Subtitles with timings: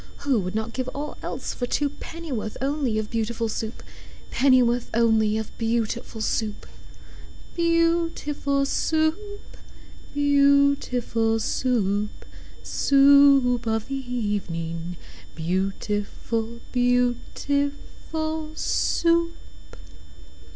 [0.25, 3.83] Who would not give all else for two Pennyworth only of Beautiful Soup?
[4.31, 6.65] Pennyworth only of beautiful Soup?
[7.55, 9.57] Beau ootiful Soo oop!
[10.15, 11.77] Beau ootiful Soo
[12.09, 12.25] oop!
[12.63, 14.97] Soo oop of the e e evening,
[15.35, 17.71] Beautiful, beauti
[18.11, 19.35] FUL SOUP!